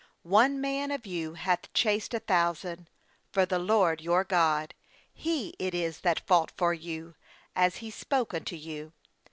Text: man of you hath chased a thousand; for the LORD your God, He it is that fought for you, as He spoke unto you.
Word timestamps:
man 0.25 0.89
of 0.89 1.05
you 1.05 1.35
hath 1.35 1.71
chased 1.73 2.11
a 2.15 2.19
thousand; 2.19 2.89
for 3.31 3.45
the 3.45 3.59
LORD 3.59 4.01
your 4.01 4.23
God, 4.23 4.73
He 5.13 5.49
it 5.59 5.75
is 5.75 5.99
that 5.99 6.21
fought 6.25 6.49
for 6.57 6.73
you, 6.73 7.13
as 7.55 7.75
He 7.75 7.91
spoke 7.91 8.33
unto 8.33 8.55
you. 8.55 8.93